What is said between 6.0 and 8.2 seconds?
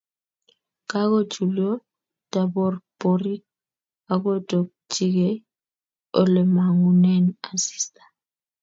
olemangunen asista